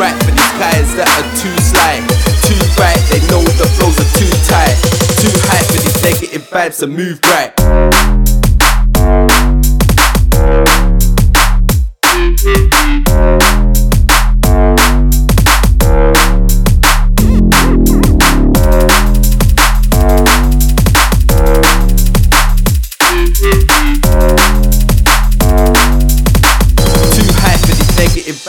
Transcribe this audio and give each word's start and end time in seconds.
Too 0.00 0.06
bright 0.06 0.24
for 0.24 0.30
these 0.30 0.52
guys 0.56 0.94
that 0.96 1.08
are 1.12 1.28
too 1.36 1.54
sly. 1.60 2.00
Too 2.48 2.56
bright, 2.74 2.96
they 3.12 3.20
know 3.28 3.44
the 3.44 3.68
flows 3.76 4.00
are 4.00 4.08
too 4.16 4.32
tight. 4.48 4.80
Too 5.20 5.28
high 5.44 5.62
for 5.64 5.76
these 5.76 6.02
negative 6.02 6.48
vibes 6.48 6.78
to 6.78 6.86
move 6.86 7.20
right. 7.24 8.19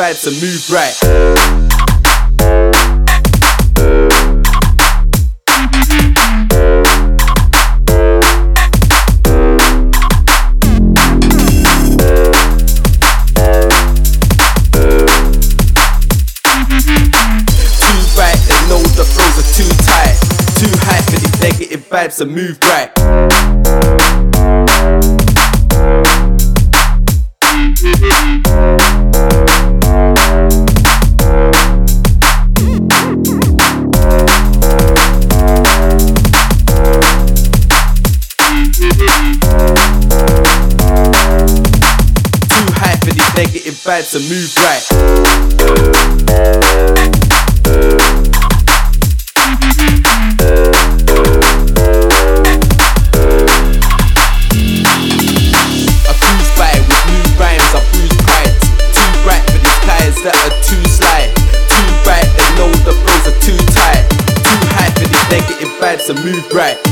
Bad 0.00 0.16
they 0.16 0.30
know 18.68 18.80
the 18.96 19.04
flows 19.04 19.36
are 19.36 19.48
too 19.52 19.68
tight, 19.84 20.16
too 20.56 20.72
high 20.80 21.02
for 21.02 21.18
these 21.20 21.36
negative 21.42 21.84
vibes 21.90 22.16
to 22.16 22.24
move 22.24 22.58
right. 22.62 22.90
Negative 43.40 43.72
vibes 43.72 44.12
to 44.12 44.20
move 44.28 44.54
right. 44.60 44.84
I 56.04 56.12
cruise 56.20 56.52
with 56.84 57.00
new 57.08 57.24
rhymes, 57.40 57.72
I 57.72 57.80
bruise. 57.88 58.12
Too 58.92 59.08
bright 59.24 59.44
for 59.48 59.56
these 59.56 59.80
that 60.20 60.36
are 60.36 60.52
too. 61.00 61.32
Too 61.72 61.88
bright, 62.04 62.28
the 62.84 62.92
flows 62.92 63.24
are 63.24 63.40
too 63.40 63.56
tight. 63.72 64.04
Too 64.44 64.60
high 64.76 64.92
for 65.00 65.08
these 65.08 65.28
negative 65.32 65.72
vibes 65.80 66.06
move 66.22 66.44
right. 66.52 66.89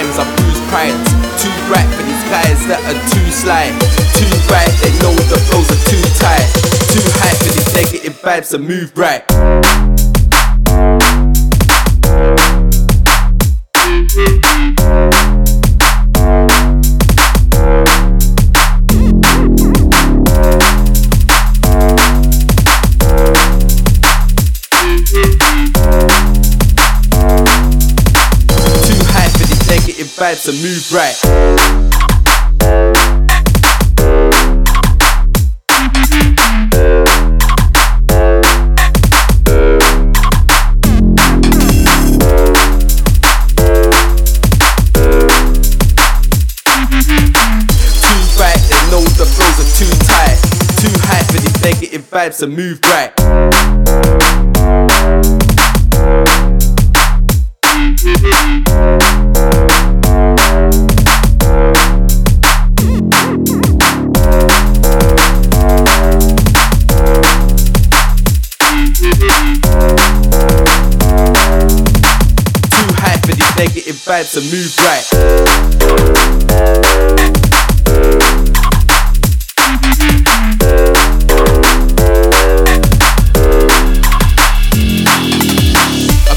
New 0.00 0.06
rhymes, 0.06 0.18
I 0.18 0.24
bruise 0.36 0.60
prides. 0.68 1.10
Too 1.42 1.50
bright 1.68 1.88
for 1.94 2.02
these 2.02 2.24
guys 2.28 2.66
that 2.68 2.80
are 2.84 2.98
too 3.12 3.30
sly. 3.30 3.70
Too 4.16 4.30
bright, 4.48 4.72
they 4.82 4.92
know 5.00 5.14
the 5.28 5.38
flows 5.48 5.70
are 5.70 5.82
too 5.88 6.02
tight. 6.18 6.48
Too 6.92 7.06
high 7.20 7.36
for 7.36 7.50
these 7.52 7.70
negative 7.74 8.16
vibes 8.20 8.50
to 8.50 8.58
move 8.58 8.92
right. 8.96 9.24
And 30.00 30.08
are 30.08 30.54
too 50.80 50.98
high 51.02 51.22
for 51.24 51.38
these 51.38 51.62
negative 51.62 52.10
vibes 52.10 52.38
to 52.38 52.46
move 52.46 52.80
right. 52.84 53.12
Too 69.10 69.26
high 72.94 73.18
for 73.20 73.32
these 73.32 73.56
negative 73.56 73.96
vibes 73.96 74.32
to 74.34 74.40
move 74.40 74.76
right. 74.78 75.04
I 86.22 86.34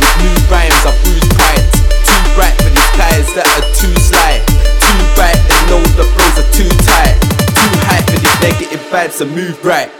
with 0.00 0.14
new 0.24 0.36
rhymes, 0.48 0.82
I 0.84 0.92
bruise 1.04 1.28
prides. 1.36 1.76
Too 2.08 2.22
bright 2.34 2.56
for 2.56 2.70
these 2.70 2.92
guys 2.96 3.28
that 3.34 3.46
are 3.60 3.68
too. 3.76 3.94
Too 4.80 5.00
bright, 5.14 5.36
the 5.96 6.04
flows 6.16 6.36
are 6.40 6.50
too 6.52 6.70
tight. 6.84 7.16
Too 7.20 7.74
high 7.84 8.02
for 8.02 8.18
these 8.18 8.38
negative 8.40 8.80
vibes 8.90 9.18
to 9.18 9.26
move 9.26 9.62
right. 9.64 9.99